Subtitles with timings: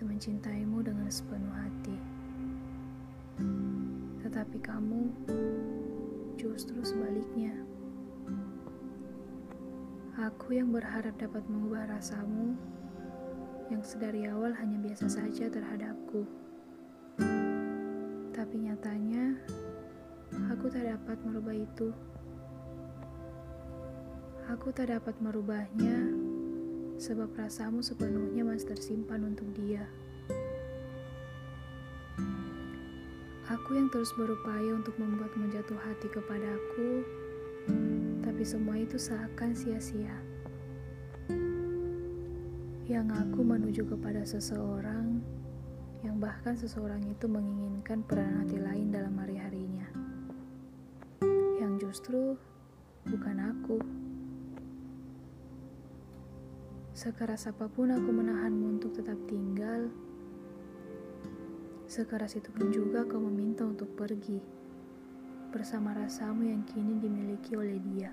[0.00, 1.96] begitu mencintaimu dengan sepenuh hati.
[4.24, 5.12] Tetapi kamu
[6.40, 7.52] justru sebaliknya.
[10.16, 12.56] Aku yang berharap dapat mengubah rasamu
[13.68, 16.24] yang sedari awal hanya biasa saja terhadapku.
[18.32, 19.36] Tapi nyatanya,
[20.48, 21.92] aku tak dapat merubah itu.
[24.48, 26.29] Aku tak dapat merubahnya
[27.00, 29.88] sebab rasamu sepenuhnya masih tersimpan untuk dia.
[33.48, 37.02] Aku yang terus berupaya untuk membuatmu jatuh hati kepadaku,
[38.20, 40.12] tapi semua itu seakan sia-sia.
[42.84, 45.24] Yang aku menuju kepada seseorang
[46.04, 49.88] yang bahkan seseorang itu menginginkan peran hati lain dalam hari-harinya.
[51.56, 52.36] Yang justru
[53.08, 54.09] bukan aku.
[57.00, 59.88] Sekeras apa pun aku menahanmu untuk tetap tinggal,
[61.88, 64.36] sekeras itu pun juga kau meminta untuk pergi
[65.48, 68.12] bersama rasamu yang kini dimiliki oleh dia.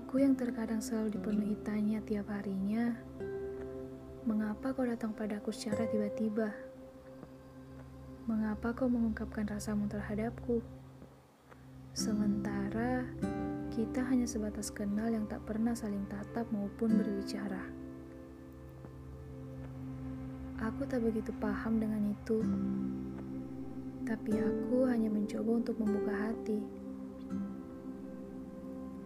[0.00, 2.96] Aku yang terkadang selalu dipenuhi tanya tiap harinya,
[4.24, 6.56] mengapa kau datang padaku secara tiba-tiba?
[8.24, 10.64] Mengapa kau mengungkapkan rasamu terhadapku?
[11.92, 13.04] Sementara
[13.70, 17.62] kita hanya sebatas kenal yang tak pernah saling tatap maupun berbicara.
[20.58, 22.42] Aku tak begitu paham dengan itu,
[24.02, 26.60] tapi aku hanya mencoba untuk membuka hati.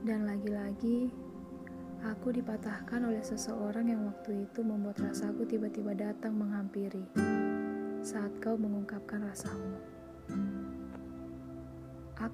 [0.01, 1.13] Dan lagi-lagi,
[2.01, 7.05] aku dipatahkan oleh seseorang yang waktu itu membuat rasaku tiba-tiba datang menghampiri
[8.01, 9.77] saat kau mengungkapkan rasamu.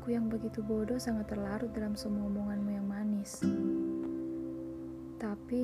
[0.01, 3.45] Aku yang begitu bodoh sangat terlarut dalam semua omonganmu yang manis.
[5.21, 5.61] Tapi,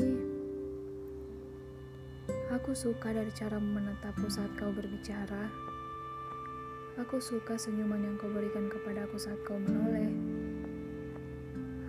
[2.52, 5.48] aku suka dari cara menatapku saat kau berbicara.
[7.00, 10.12] Aku suka senyuman yang kau berikan kepadaku saat kau menoleh.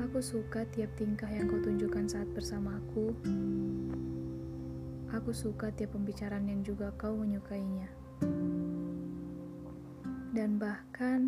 [0.07, 3.11] Aku suka tiap tingkah yang kau tunjukkan saat bersamaku.
[5.11, 7.91] Aku suka tiap pembicaraan yang juga kau menyukainya.
[10.31, 11.27] Dan bahkan,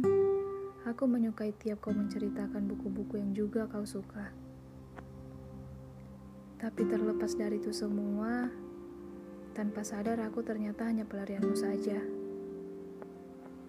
[0.88, 4.32] Aku menyukai tiap kau menceritakan buku-buku yang juga kau suka.
[6.56, 8.48] Tapi terlepas dari itu semua,
[9.52, 12.00] tanpa sadar aku ternyata hanya pelarianmu saja.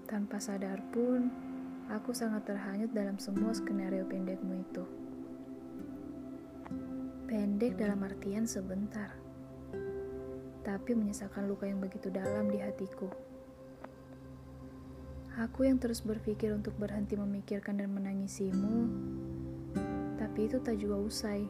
[0.07, 1.27] Tanpa sadar pun,
[1.91, 4.85] aku sangat terhanyut dalam semua skenario pendekmu itu.
[7.27, 9.15] Pendek dalam artian sebentar,
[10.63, 13.11] tapi menyisakan luka yang begitu dalam di hatiku.
[15.39, 18.91] Aku yang terus berpikir untuk berhenti memikirkan dan menangisimu,
[20.19, 21.47] tapi itu tak juga usai.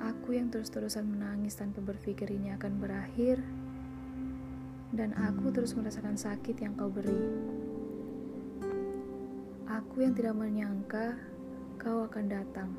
[0.00, 3.36] Aku yang terus-terusan menangis tanpa berpikir ini akan berakhir,
[4.96, 7.20] dan aku terus merasakan sakit yang kau beri.
[9.68, 11.20] Aku yang tidak menyangka
[11.76, 12.72] kau akan datang.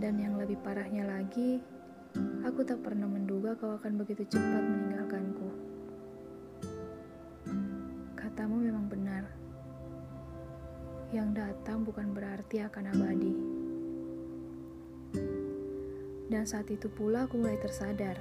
[0.00, 1.60] Dan yang lebih parahnya lagi,
[2.48, 5.67] aku tak pernah menduga kau akan begitu cepat meninggalkanku.
[11.38, 13.34] Datang bukan berarti akan abadi.
[16.26, 18.18] Dan saat itu pula aku mulai tersadar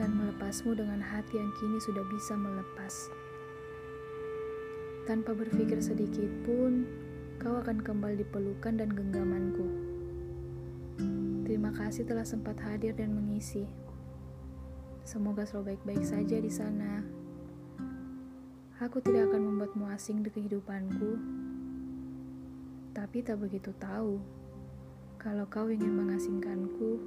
[0.00, 3.12] dan melepasmu dengan hati yang kini sudah bisa melepas.
[5.04, 6.88] Tanpa berpikir sedikit pun,
[7.36, 9.68] kau akan kembali dipelukan dan genggamanku.
[11.44, 13.68] Terima kasih telah sempat hadir dan mengisi.
[15.04, 17.00] Semoga selalu baik-baik saja di sana.
[18.84, 21.18] Aku tidak akan membuatmu asing di kehidupanku,
[22.98, 24.18] tapi tak begitu tahu
[25.22, 26.98] kalau kau ingin mengasingkanku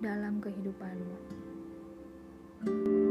[0.00, 1.16] dalam kehidupanmu.
[2.64, 3.09] thank you